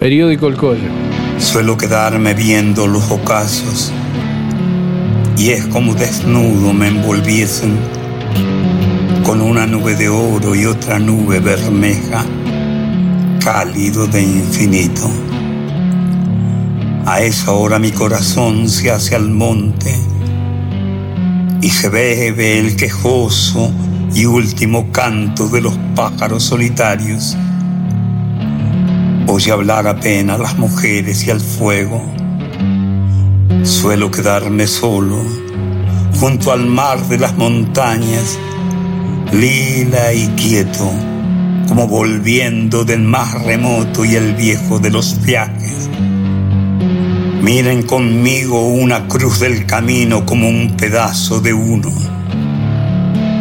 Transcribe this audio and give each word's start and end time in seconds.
Periódico 0.00 0.46
El 0.46 0.56
Collo. 0.56 0.88
Suelo 1.36 1.76
quedarme 1.76 2.32
viendo 2.32 2.86
los 2.86 3.10
ocasos 3.10 3.92
y 5.36 5.50
es 5.50 5.66
como 5.66 5.94
desnudo 5.94 6.72
me 6.72 6.88
envolviesen 6.88 7.78
con 9.22 9.42
una 9.42 9.66
nube 9.66 9.96
de 9.96 10.08
oro 10.08 10.54
y 10.54 10.64
otra 10.64 10.98
nube 10.98 11.40
bermeja, 11.40 12.24
cálido 13.44 14.06
de 14.06 14.22
infinito. 14.22 15.10
A 17.04 17.20
esa 17.20 17.52
hora 17.52 17.78
mi 17.78 17.92
corazón 17.92 18.70
se 18.70 18.90
hace 18.90 19.14
al 19.14 19.28
monte 19.28 19.94
y 21.60 21.68
se 21.68 21.90
bebe 21.90 22.58
el 22.58 22.74
quejoso 22.74 23.70
y 24.14 24.24
último 24.24 24.90
canto 24.92 25.46
de 25.50 25.60
los 25.60 25.76
pájaros 25.94 26.44
solitarios. 26.44 27.36
Oye 29.32 29.52
hablar 29.52 29.86
apenas 29.86 30.40
las 30.40 30.58
mujeres 30.58 31.24
y 31.24 31.30
al 31.30 31.40
fuego. 31.40 32.02
Suelo 33.62 34.10
quedarme 34.10 34.66
solo 34.66 35.24
junto 36.18 36.50
al 36.50 36.66
mar 36.66 37.06
de 37.06 37.16
las 37.16 37.36
montañas, 37.36 38.36
lila 39.32 40.12
y 40.12 40.26
quieto, 40.30 40.90
como 41.68 41.86
volviendo 41.86 42.84
del 42.84 43.02
más 43.02 43.44
remoto 43.44 44.04
y 44.04 44.16
el 44.16 44.34
viejo 44.34 44.80
de 44.80 44.90
los 44.90 45.24
viajes. 45.24 45.88
Miren 47.40 47.84
conmigo 47.84 48.66
una 48.66 49.06
cruz 49.06 49.38
del 49.38 49.64
camino 49.64 50.26
como 50.26 50.48
un 50.48 50.76
pedazo 50.76 51.40
de 51.40 51.54
uno, 51.54 51.92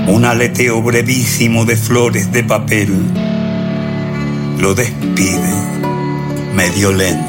un 0.07 0.23
aleteo 0.23 0.83
brevísimo 0.83 1.65
de 1.65 1.75
flores 1.75 2.31
de 2.31 2.43
papel. 2.43 3.38
Lo 4.59 4.73
despide 4.73 5.53
medio 6.53 6.91
lento. 6.91 7.23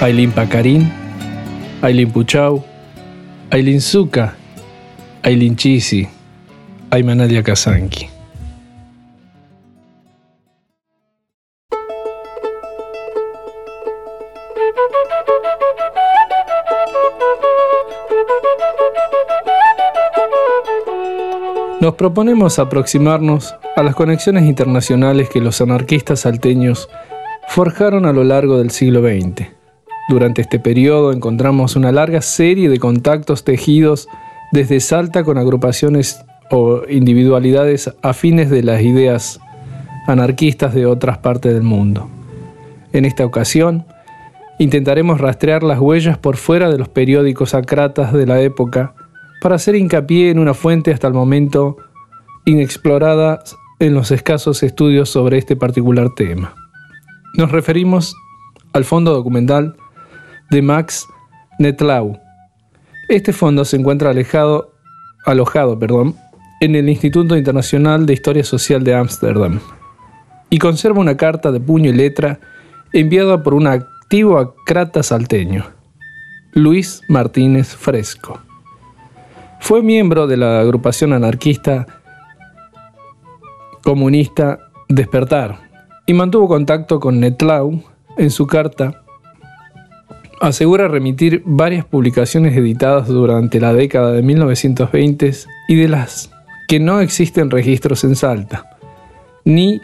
Ailin 0.00 0.32
Pacarín, 0.32 0.90
Ailin 1.82 2.10
Puchau, 2.10 2.64
Ailin 3.50 3.80
Zuka, 3.80 4.34
Ailin 5.22 5.56
Chisi, 5.56 6.08
Aymanalia 6.90 7.42
Kazanki. 7.42 8.17
Proponemos 21.98 22.60
aproximarnos 22.60 23.54
a 23.76 23.82
las 23.82 23.94
conexiones 23.94 24.44
internacionales 24.44 25.28
que 25.28 25.40
los 25.40 25.60
anarquistas 25.60 26.20
salteños 26.20 26.88
forjaron 27.48 28.06
a 28.06 28.12
lo 28.12 28.22
largo 28.24 28.58
del 28.58 28.70
siglo 28.70 29.02
XX. 29.02 29.48
Durante 30.08 30.40
este 30.40 30.60
periodo 30.60 31.12
encontramos 31.12 31.74
una 31.76 31.90
larga 31.92 32.22
serie 32.22 32.70
de 32.70 32.78
contactos 32.78 33.42
tejidos 33.44 34.08
desde 34.52 34.80
Salta 34.80 35.24
con 35.24 35.38
agrupaciones 35.38 36.24
o 36.50 36.82
individualidades 36.88 37.92
afines 38.00 38.48
de 38.48 38.62
las 38.62 38.80
ideas 38.80 39.40
anarquistas 40.06 40.72
de 40.72 40.86
otras 40.86 41.18
partes 41.18 41.52
del 41.52 41.64
mundo. 41.64 42.08
En 42.92 43.04
esta 43.04 43.26
ocasión, 43.26 43.84
intentaremos 44.58 45.20
rastrear 45.20 45.64
las 45.64 45.80
huellas 45.80 46.16
por 46.16 46.36
fuera 46.36 46.70
de 46.70 46.78
los 46.78 46.88
periódicos 46.88 47.54
acratas 47.54 48.12
de 48.12 48.24
la 48.24 48.40
época 48.40 48.94
para 49.42 49.56
hacer 49.56 49.74
hincapié 49.74 50.30
en 50.30 50.38
una 50.38 50.54
fuente 50.54 50.92
hasta 50.92 51.08
el 51.08 51.14
momento 51.14 51.76
inexplorada 52.48 53.40
en 53.78 53.92
los 53.92 54.10
escasos 54.10 54.62
estudios 54.62 55.10
sobre 55.10 55.36
este 55.36 55.54
particular 55.54 56.14
tema. 56.14 56.54
Nos 57.34 57.52
referimos 57.52 58.16
al 58.72 58.86
fondo 58.86 59.12
documental 59.12 59.76
de 60.50 60.62
Max 60.62 61.06
Netlau. 61.58 62.18
Este 63.10 63.34
fondo 63.34 63.66
se 63.66 63.76
encuentra 63.76 64.10
alejado, 64.10 64.72
alojado 65.26 65.78
perdón, 65.78 66.16
en 66.62 66.74
el 66.74 66.88
Instituto 66.88 67.36
Internacional 67.36 68.06
de 68.06 68.14
Historia 68.14 68.44
Social 68.44 68.82
de 68.82 68.94
Ámsterdam 68.94 69.60
y 70.48 70.58
conserva 70.58 71.00
una 71.00 71.18
carta 71.18 71.52
de 71.52 71.60
puño 71.60 71.90
y 71.90 71.94
letra 71.94 72.40
enviada 72.94 73.42
por 73.42 73.52
un 73.52 73.66
activo 73.66 74.38
acrata 74.38 75.02
salteño, 75.02 75.66
Luis 76.54 77.02
Martínez 77.10 77.76
Fresco. 77.76 78.40
Fue 79.60 79.82
miembro 79.82 80.26
de 80.26 80.38
la 80.38 80.60
agrupación 80.60 81.12
anarquista 81.12 81.97
comunista 83.88 84.70
Despertar 84.90 85.60
y 86.04 86.12
mantuvo 86.12 86.46
contacto 86.46 87.00
con 87.00 87.20
Netlau 87.20 87.82
en 88.18 88.30
su 88.30 88.46
carta. 88.46 89.02
Asegura 90.42 90.88
remitir 90.88 91.42
varias 91.46 91.86
publicaciones 91.86 92.54
editadas 92.54 93.08
durante 93.08 93.58
la 93.58 93.72
década 93.72 94.12
de 94.12 94.20
1920 94.20 95.32
y 95.68 95.74
de 95.74 95.88
las 95.88 96.30
que 96.68 96.80
no 96.80 97.00
existen 97.00 97.50
registros 97.50 98.04
en 98.04 98.14
Salta, 98.14 98.78
ni 99.46 99.80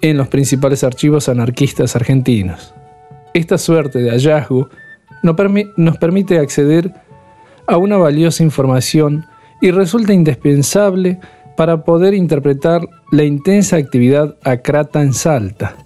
en 0.00 0.16
los 0.16 0.28
principales 0.28 0.82
archivos 0.82 1.28
anarquistas 1.28 1.96
argentinos. 1.96 2.72
Esta 3.34 3.58
suerte 3.58 3.98
de 3.98 4.10
hallazgo 4.10 4.70
nos 5.22 5.98
permite 5.98 6.38
acceder 6.38 6.94
a 7.66 7.76
una 7.76 7.98
valiosa 7.98 8.42
información 8.42 9.26
y 9.60 9.70
resulta 9.70 10.14
indispensable 10.14 11.20
para 11.56 11.84
poder 11.84 12.14
interpretar 12.14 12.88
la 13.10 13.24
intensa 13.24 13.76
actividad 13.76 14.36
acrata 14.44 15.02
en 15.02 15.12
Salta. 15.12 15.76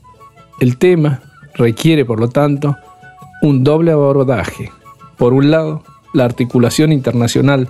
El 0.60 0.78
tema 0.78 1.20
requiere, 1.54 2.04
por 2.04 2.20
lo 2.20 2.28
tanto, 2.28 2.76
un 3.42 3.64
doble 3.64 3.92
abordaje. 3.92 4.70
Por 5.16 5.32
un 5.32 5.50
lado, 5.50 5.82
la 6.14 6.24
articulación 6.24 6.92
internacional 6.92 7.68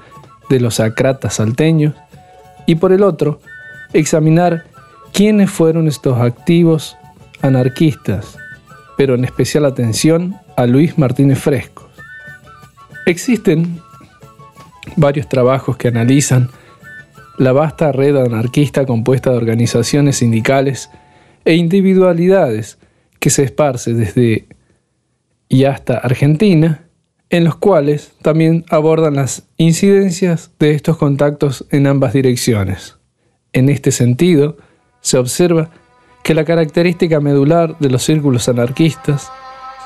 de 0.48 0.60
los 0.60 0.80
acratas 0.80 1.34
salteños 1.34 1.94
y 2.66 2.76
por 2.76 2.92
el 2.92 3.02
otro, 3.02 3.40
examinar 3.92 4.64
quiénes 5.12 5.50
fueron 5.50 5.88
estos 5.88 6.18
activos 6.18 6.96
anarquistas, 7.40 8.36
pero 8.96 9.14
en 9.14 9.24
especial 9.24 9.64
atención 9.64 10.36
a 10.56 10.66
Luis 10.66 10.98
Martínez 10.98 11.38
Fresco. 11.38 11.88
Existen 13.06 13.80
varios 14.96 15.28
trabajos 15.28 15.76
que 15.76 15.88
analizan 15.88 16.50
la 17.38 17.52
vasta 17.52 17.92
red 17.92 18.16
anarquista 18.16 18.84
compuesta 18.84 19.30
de 19.30 19.36
organizaciones 19.36 20.16
sindicales 20.16 20.90
e 21.44 21.54
individualidades 21.54 22.78
que 23.20 23.30
se 23.30 23.44
esparce 23.44 23.94
desde 23.94 24.46
y 25.48 25.64
hasta 25.64 25.96
Argentina, 25.96 26.84
en 27.30 27.44
los 27.44 27.56
cuales 27.56 28.12
también 28.22 28.64
abordan 28.70 29.14
las 29.14 29.44
incidencias 29.56 30.50
de 30.58 30.72
estos 30.72 30.98
contactos 30.98 31.66
en 31.70 31.86
ambas 31.86 32.12
direcciones. 32.12 32.96
En 33.52 33.68
este 33.68 33.92
sentido, 33.92 34.58
se 35.00 35.16
observa 35.16 35.70
que 36.22 36.34
la 36.34 36.44
característica 36.44 37.20
medular 37.20 37.78
de 37.78 37.88
los 37.88 38.02
círculos 38.02 38.48
anarquistas, 38.48 39.30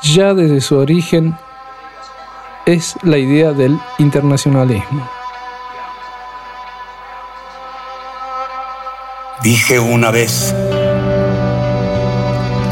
ya 0.02 0.34
desde 0.34 0.60
su 0.60 0.76
origen, 0.76 1.34
es 2.66 2.96
la 3.02 3.18
idea 3.18 3.52
del 3.52 3.78
internacionalismo. 3.98 5.21
Dije 9.42 9.80
una 9.80 10.12
vez, 10.12 10.54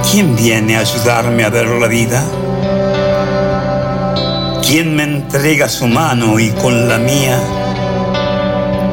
¿quién 0.09 0.37
viene 0.37 0.77
a 0.77 0.81
ayudarme 0.81 1.43
a 1.43 1.49
ver 1.49 1.67
la 1.67 1.89
vida? 1.89 2.23
¿Quién 4.63 4.95
me 4.95 5.03
entrega 5.03 5.69
su 5.69 5.89
mano 5.89 6.39
y 6.39 6.51
con 6.51 6.89
la 6.89 6.99
mía 6.99 7.41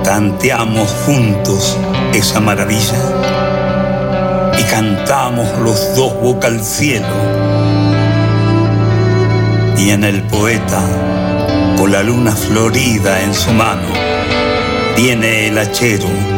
tanteamos 0.04 0.90
juntos 1.06 1.78
esa 2.14 2.40
maravilla? 2.40 2.98
Y 4.58 4.64
cantamos 4.64 5.48
los 5.60 5.96
dos 5.96 6.20
boca 6.20 6.48
al 6.48 6.64
cielo. 6.64 7.06
Y 9.78 9.92
en 9.92 10.04
el 10.04 10.24
poeta, 10.24 10.82
con 11.78 11.92
la 11.92 12.02
luna 12.02 12.32
florida 12.32 13.22
en 13.22 13.36
su 13.36 13.52
mano, 13.52 13.88
viene 14.96 15.50
el 15.50 15.60
hachero 15.60 16.37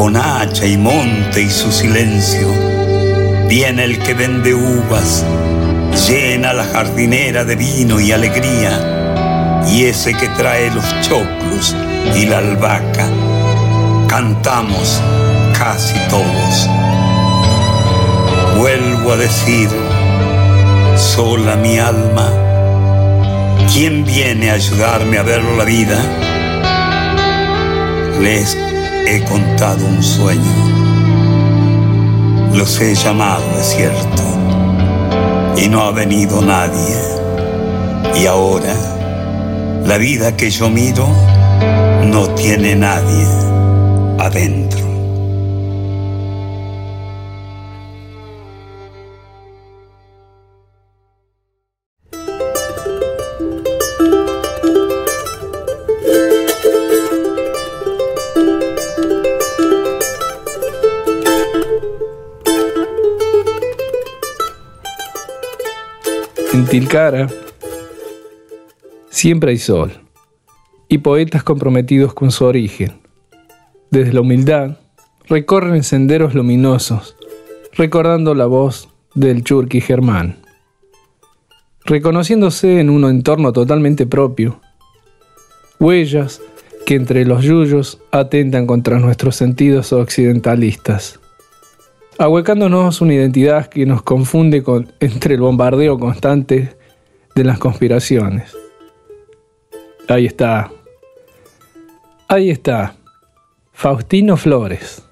con 0.00 0.16
hacha 0.16 0.64
y 0.64 0.78
monte 0.78 1.42
y 1.42 1.50
su 1.50 1.70
silencio. 1.70 2.48
Viene 3.48 3.84
el 3.84 3.98
que 3.98 4.14
vende 4.14 4.54
uvas, 4.54 5.26
llena 6.08 6.54
la 6.54 6.64
jardinera 6.64 7.44
de 7.44 7.54
vino 7.54 8.00
y 8.00 8.10
alegría, 8.10 9.62
y 9.68 9.84
ese 9.84 10.14
que 10.14 10.26
trae 10.28 10.70
los 10.70 10.86
choclos 11.02 11.76
y 12.16 12.24
la 12.24 12.38
albahaca. 12.38 13.08
Cantamos 14.08 15.02
casi 15.58 15.98
todos. 16.08 16.66
vuelvo 18.56 19.12
a 19.12 19.16
decir, 19.18 19.68
sola 20.96 21.56
mi 21.56 21.78
alma, 21.78 22.32
¿quién 23.70 24.06
viene 24.06 24.50
a 24.50 24.54
ayudarme 24.54 25.18
a 25.18 25.22
ver 25.22 25.44
la 25.44 25.64
vida? 25.64 25.98
Les 28.18 28.56
he 29.06 29.24
contado 29.24 29.84
un 29.86 30.02
sueño, 30.02 30.42
los 32.54 32.80
he 32.80 32.94
llamado, 32.94 33.44
es 33.58 33.66
cierto, 33.66 34.22
y 35.56 35.68
no 35.68 35.82
ha 35.82 35.92
venido 35.92 36.42
nadie. 36.42 36.96
Y 38.20 38.26
ahora, 38.26 38.74
la 39.84 39.98
vida 39.98 40.36
que 40.36 40.50
yo 40.50 40.68
miro 40.68 41.06
no 42.04 42.28
tiene 42.34 42.76
nadie 42.76 43.26
adentro. 44.18 44.89
En 66.70 66.78
Tilcara 66.82 67.26
siempre 69.08 69.50
hay 69.50 69.58
sol 69.58 69.90
y 70.86 70.98
poetas 70.98 71.42
comprometidos 71.42 72.14
con 72.14 72.30
su 72.30 72.44
origen. 72.44 72.92
Desde 73.90 74.12
la 74.12 74.20
humildad 74.20 74.78
recorren 75.28 75.82
senderos 75.82 76.32
luminosos, 76.32 77.16
recordando 77.72 78.36
la 78.36 78.46
voz 78.46 78.88
del 79.16 79.42
Churqui 79.42 79.80
Germán. 79.80 80.36
Reconociéndose 81.86 82.78
en 82.78 82.88
un 82.88 83.02
entorno 83.02 83.52
totalmente 83.52 84.06
propio, 84.06 84.60
huellas 85.80 86.40
que 86.86 86.94
entre 86.94 87.24
los 87.24 87.42
yuyos 87.42 88.00
atentan 88.12 88.68
contra 88.68 89.00
nuestros 89.00 89.34
sentidos 89.34 89.92
occidentalistas 89.92 91.19
ahuecándonos 92.20 93.00
una 93.00 93.14
identidad 93.14 93.68
que 93.68 93.86
nos 93.86 94.02
confunde 94.02 94.62
con, 94.62 94.92
entre 95.00 95.36
el 95.36 95.40
bombardeo 95.40 95.98
constante 95.98 96.76
de 97.34 97.44
las 97.44 97.58
conspiraciones. 97.58 98.54
Ahí 100.06 100.26
está. 100.26 100.70
Ahí 102.28 102.50
está. 102.50 102.94
Faustino 103.72 104.36
Flores. 104.36 105.02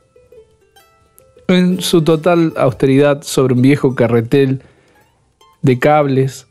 En 1.47 1.81
su 1.81 2.03
total 2.05 2.53
austeridad 2.59 3.23
sobre 3.23 3.55
un 3.55 3.63
viejo 3.63 3.95
carretel 3.95 4.61
de 5.63 5.79
cables, 5.79 6.47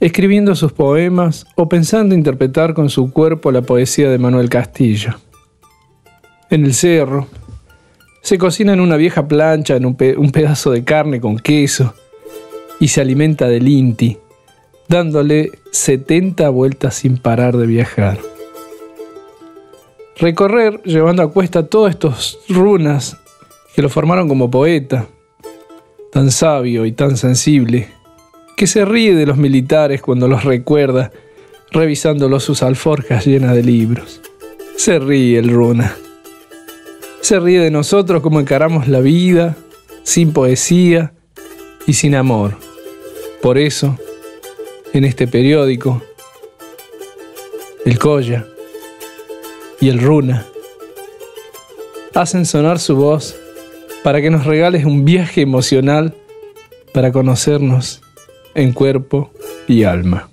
escribiendo 0.00 0.54
sus 0.54 0.72
poemas 0.72 1.44
o 1.54 1.68
pensando 1.68 2.14
interpretar 2.14 2.72
con 2.72 2.88
su 2.88 3.12
cuerpo 3.12 3.52
la 3.52 3.60
poesía 3.60 4.10
de 4.10 4.16
Manuel 4.16 4.48
Castillo. 4.48 5.16
En 6.48 6.64
el 6.64 6.72
cerro, 6.72 7.28
se 8.26 8.38
cocina 8.38 8.72
en 8.72 8.80
una 8.80 8.96
vieja 8.96 9.28
plancha, 9.28 9.76
en 9.76 9.86
un, 9.86 9.94
pedazo 9.94 10.72
de 10.72 10.82
carne 10.82 11.20
con 11.20 11.38
queso, 11.38 11.94
y 12.80 12.88
se 12.88 13.00
alimenta 13.00 13.46
del 13.46 13.68
Inti, 13.68 14.18
dándole 14.88 15.52
70 15.70 16.48
vueltas 16.48 16.96
sin 16.96 17.18
parar 17.18 17.56
de 17.56 17.68
viajar. 17.68 18.18
Recorrer 20.16 20.82
llevando 20.82 21.22
a 21.22 21.30
cuesta 21.30 21.68
todos 21.68 21.90
estos 21.90 22.40
runas 22.48 23.16
que 23.76 23.82
lo 23.82 23.88
formaron 23.88 24.26
como 24.26 24.50
poeta, 24.50 25.06
tan 26.10 26.32
sabio 26.32 26.84
y 26.84 26.90
tan 26.90 27.16
sensible, 27.16 27.90
que 28.56 28.66
se 28.66 28.84
ríe 28.84 29.14
de 29.14 29.26
los 29.26 29.36
militares 29.36 30.02
cuando 30.02 30.26
los 30.26 30.42
recuerda, 30.42 31.12
revisándolo 31.70 32.40
sus 32.40 32.64
alforjas 32.64 33.24
llenas 33.24 33.54
de 33.54 33.62
libros. 33.62 34.20
Se 34.76 34.98
ríe 34.98 35.38
el 35.38 35.48
runa 35.48 35.96
se 37.26 37.40
ríe 37.40 37.58
de 37.58 37.72
nosotros 37.72 38.22
como 38.22 38.38
encaramos 38.38 38.86
la 38.86 39.00
vida, 39.00 39.56
sin 40.04 40.32
poesía 40.32 41.12
y 41.84 41.94
sin 41.94 42.14
amor. 42.14 42.56
Por 43.42 43.58
eso, 43.58 43.98
en 44.92 45.02
este 45.02 45.26
periódico, 45.26 46.00
el 47.84 47.98
Colla 47.98 48.46
y 49.80 49.88
el 49.88 49.98
Runa 49.98 50.46
hacen 52.14 52.46
sonar 52.46 52.78
su 52.78 52.94
voz 52.94 53.34
para 54.04 54.20
que 54.20 54.30
nos 54.30 54.46
regales 54.46 54.84
un 54.84 55.04
viaje 55.04 55.40
emocional 55.40 56.14
para 56.94 57.10
conocernos 57.10 58.02
en 58.54 58.72
cuerpo 58.72 59.32
y 59.66 59.82
alma. 59.82 60.30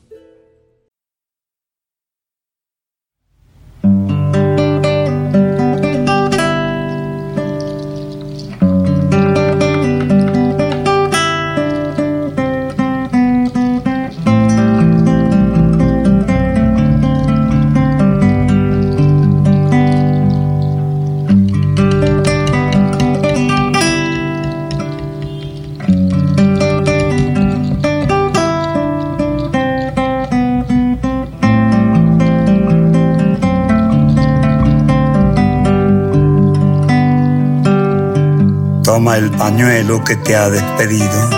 Toma 39.03 39.17
el 39.17 39.31
pañuelo 39.31 40.01
que 40.01 40.15
te 40.15 40.33
ha 40.33 40.49
despedido, 40.49 41.29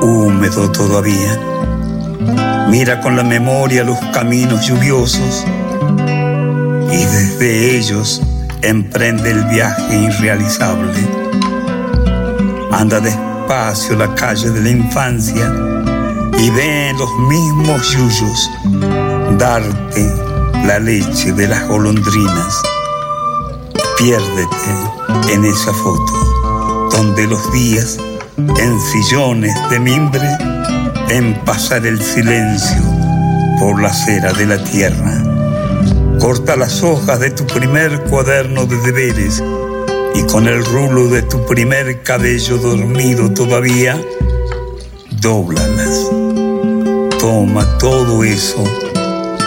húmedo 0.00 0.70
todavía. 0.70 1.36
Mira 2.68 3.00
con 3.00 3.16
la 3.16 3.24
memoria 3.24 3.82
los 3.82 3.98
caminos 4.12 4.64
lluviosos 4.64 5.44
y 6.92 6.96
desde 6.96 7.76
ellos 7.76 8.22
emprende 8.62 9.32
el 9.32 9.42
viaje 9.46 9.96
irrealizable. 9.98 11.00
Anda 12.70 13.00
despacio 13.00 13.96
la 13.96 14.14
calle 14.14 14.50
de 14.50 14.60
la 14.60 14.70
infancia 14.70 15.52
y 16.38 16.50
ve 16.50 16.94
los 16.96 17.18
mismos 17.28 17.90
yuyos 17.90 18.48
darte 19.38 20.06
la 20.64 20.78
leche 20.78 21.32
de 21.32 21.48
las 21.48 21.66
golondrinas 21.66 22.62
Piérdete 23.98 25.32
en 25.32 25.44
esa 25.44 25.72
foto, 25.72 26.88
donde 26.92 27.26
los 27.26 27.52
días 27.52 27.98
en 28.36 28.80
sillones 28.80 29.52
de 29.70 29.80
mimbre, 29.80 30.22
en 31.10 31.34
pasar 31.44 31.84
el 31.84 32.00
silencio 32.00 32.80
por 33.58 33.82
la 33.82 33.88
acera 33.88 34.32
de 34.34 34.46
la 34.46 34.62
tierra. 34.62 35.20
Corta 36.20 36.54
las 36.54 36.80
hojas 36.84 37.18
de 37.18 37.30
tu 37.30 37.44
primer 37.44 38.04
cuaderno 38.04 38.66
de 38.66 38.76
deberes 38.82 39.42
y 40.14 40.22
con 40.26 40.46
el 40.46 40.64
rulo 40.64 41.08
de 41.08 41.22
tu 41.22 41.44
primer 41.46 42.04
cabello 42.04 42.56
dormido 42.58 43.32
todavía, 43.32 44.00
dóblalas. 45.10 46.08
Toma 47.18 47.66
todo 47.78 48.22
eso 48.22 48.62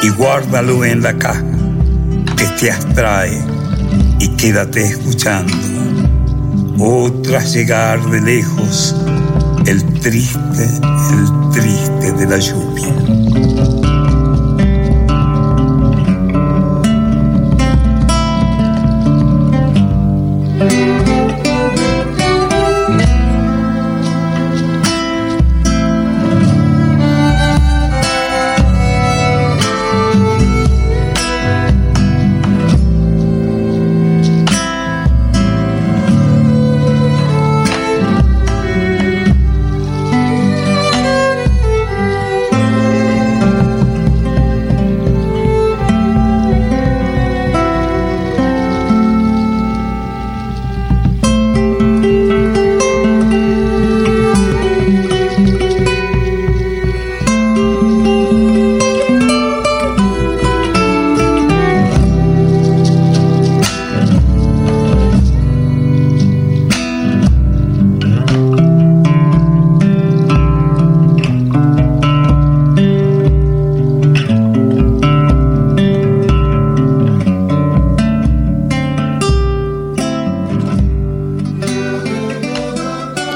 y 0.03 0.09
guárdalo 0.09 0.83
en 0.83 1.01
la 1.01 1.17
caja 1.17 1.45
que 2.35 2.45
te 2.59 2.69
abstrae 2.69 3.60
y 4.21 4.29
quédate 4.35 4.85
escuchando. 4.85 5.53
Otras 6.77 7.53
llegar 7.53 7.99
de 8.11 8.21
lejos, 8.21 8.95
el 9.65 9.83
triste, 9.99 10.65
el 10.65 11.51
triste 11.51 12.11
de 12.11 12.27
la 12.27 12.37
lluvia. 12.37 13.10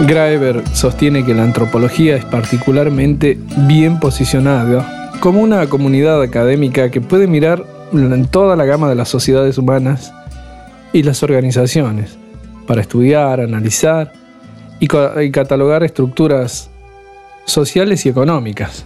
Graeber 0.07 0.61
sostiene 0.73 1.25
que 1.25 1.33
la 1.33 1.43
antropología 1.43 2.15
es 2.15 2.25
particularmente 2.25 3.39
bien 3.67 3.99
posicionada 3.99 5.09
como 5.19 5.41
una 5.41 5.65
comunidad 5.67 6.21
académica 6.21 6.91
que 6.91 7.01
puede 7.01 7.25
mirar 7.27 7.65
en 7.91 8.27
toda 8.27 8.55
la 8.55 8.65
gama 8.65 8.87
de 8.87 8.95
las 8.95 9.09
sociedades 9.09 9.57
humanas 9.57 10.13
y 10.93 11.01
las 11.01 11.23
organizaciones 11.23 12.17
para 12.67 12.81
estudiar, 12.81 13.39
analizar 13.39 14.13
y, 14.79 14.87
catalogar 15.31 15.83
estructuras 15.83 16.69
sociales 17.45 18.05
y 18.05 18.09
económicas, 18.09 18.85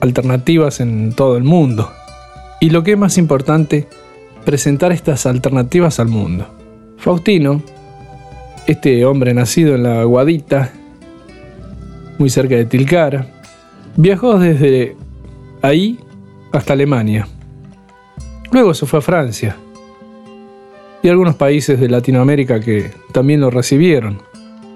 alternativas 0.00 0.80
en 0.80 1.14
todo 1.14 1.36
el 1.36 1.42
mundo. 1.42 1.90
Y 2.60 2.70
lo 2.70 2.84
que 2.84 2.92
es 2.92 2.98
más 2.98 3.18
importante, 3.18 3.88
presentar 4.44 4.92
estas 4.92 5.26
alternativas 5.26 5.98
al 5.98 6.08
mundo. 6.08 6.46
Faustino, 6.98 7.62
este 8.70 9.04
hombre 9.04 9.34
nacido 9.34 9.74
en 9.74 9.82
la 9.82 10.04
Guadita, 10.04 10.70
muy 12.18 12.30
cerca 12.30 12.54
de 12.54 12.66
Tilcara, 12.66 13.26
viajó 13.96 14.38
desde 14.38 14.96
ahí 15.60 15.98
hasta 16.52 16.74
Alemania. 16.74 17.26
Luego 18.52 18.72
se 18.72 18.86
fue 18.86 19.00
a 19.00 19.02
Francia 19.02 19.56
y 21.02 21.08
algunos 21.08 21.34
países 21.34 21.80
de 21.80 21.88
Latinoamérica 21.88 22.60
que 22.60 22.92
también 23.10 23.40
lo 23.40 23.50
recibieron. 23.50 24.18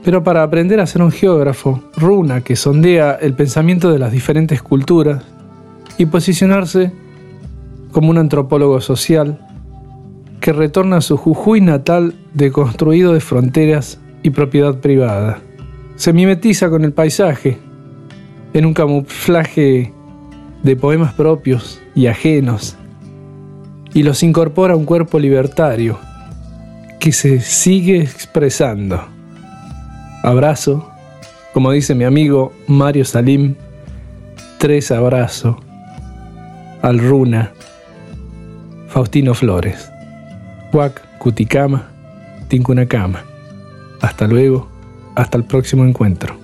Pero 0.03 0.25
para 0.25 0.43
aprender 0.43 0.81
a 0.81 0.87
ser 0.87 1.01
un 1.01 1.13
geógrafo, 1.13 1.81
Runa, 1.97 2.41
que 2.41 2.57
sondea 2.57 3.13
el 3.13 3.35
pensamiento 3.35 3.93
de 3.93 4.01
las 4.01 4.11
diferentes 4.11 4.61
culturas 4.61 5.23
y 5.99 6.07
posicionarse 6.07 6.91
como 7.93 8.11
un 8.11 8.19
antropólogo 8.19 8.81
social 8.81 9.39
que 10.45 10.53
retorna 10.53 10.99
a 10.99 11.01
su 11.01 11.17
Jujuy 11.17 11.63
natal 11.63 12.17
deconstruido 12.35 13.15
de 13.15 13.21
fronteras 13.21 13.99
y 14.23 14.29
propiedad 14.29 14.79
privada. 14.79 15.39
Se 15.97 16.13
mimetiza 16.13 16.69
con 16.69 16.85
el 16.85 16.93
paisaje 16.93 17.57
en 18.53 18.67
un 18.67 18.75
camuflaje 18.75 19.91
de 20.63 20.77
poemas 20.77 21.15
propios 21.15 21.81
y 21.95 22.09
ajenos 22.09 22.77
y 23.95 24.03
los 24.03 24.23
incorpora 24.23 24.75
a 24.75 24.77
un 24.77 24.85
cuerpo 24.85 25.19
libertario 25.19 25.99
que 27.01 27.13
se 27.13 27.41
sigue 27.41 28.03
expresando. 28.03 29.03
Abrazo, 30.23 30.91
como 31.55 31.73
dice 31.73 31.95
mi 31.95 32.05
amigo 32.05 32.53
Mario 32.67 33.07
Salim, 33.07 33.55
tres 34.59 34.91
abrazos 34.91 35.57
al 36.83 36.99
Runa, 36.99 37.55
Faustino 38.89 39.33
Flores, 39.33 39.91
Huac, 40.75 41.19
Cuticama, 41.19 41.87
Tincunacama. 42.49 43.23
Hasta 44.01 44.27
luego, 44.27 44.69
hasta 45.15 45.39
el 45.39 45.45
próximo 45.45 45.85
encuentro. 45.85 46.44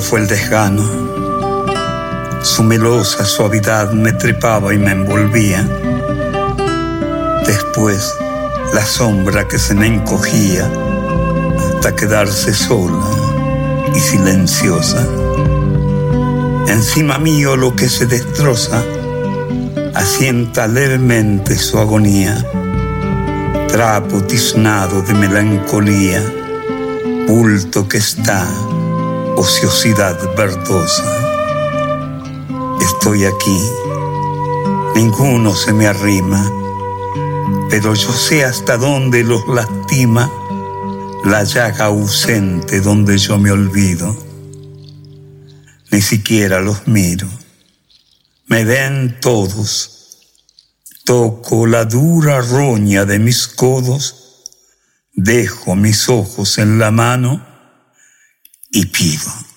Fue 0.00 0.20
el 0.20 0.26
desgano. 0.26 0.82
Su 2.42 2.64
melosa 2.64 3.24
suavidad 3.24 3.92
me 3.92 4.12
trepaba 4.12 4.74
y 4.74 4.78
me 4.78 4.92
envolvía. 4.92 5.62
Después, 7.46 8.12
la 8.72 8.84
sombra 8.84 9.46
que 9.46 9.58
se 9.58 9.74
me 9.74 9.86
encogía 9.86 10.68
hasta 11.58 11.94
quedarse 11.94 12.54
sola 12.54 13.04
y 13.94 14.00
silenciosa. 14.00 15.06
Encima 16.66 17.18
mío 17.18 17.56
lo 17.56 17.76
que 17.76 17.88
se 17.88 18.06
destroza 18.06 18.82
asienta 19.94 20.66
levemente 20.66 21.56
su 21.56 21.78
agonía, 21.78 22.44
trapo 23.68 24.22
tiznado 24.22 25.02
de 25.02 25.14
melancolía, 25.14 26.22
bulto 27.28 27.86
que 27.86 27.98
está 27.98 28.46
ociosidad 29.40 30.18
verdosa. 30.36 31.02
Estoy 32.78 33.24
aquí, 33.24 33.58
ninguno 34.94 35.54
se 35.54 35.72
me 35.72 35.86
arrima, 35.86 36.44
pero 37.70 37.94
yo 37.94 38.12
sé 38.12 38.44
hasta 38.44 38.76
dónde 38.76 39.24
los 39.24 39.48
lastima 39.48 40.30
la 41.24 41.42
llaga 41.44 41.86
ausente 41.86 42.82
donde 42.82 43.16
yo 43.16 43.38
me 43.38 43.50
olvido. 43.50 44.14
Ni 45.90 46.02
siquiera 46.02 46.60
los 46.60 46.86
miro, 46.86 47.28
me 48.46 48.64
ven 48.64 49.20
todos. 49.22 50.18
Toco 51.06 51.66
la 51.66 51.86
dura 51.86 52.42
roña 52.42 53.06
de 53.06 53.18
mis 53.18 53.48
codos, 53.48 54.44
dejo 55.14 55.76
mis 55.76 56.10
ojos 56.10 56.58
en 56.58 56.78
la 56.78 56.90
mano 56.90 57.49
y 58.70 58.86
pido. 58.86 59.49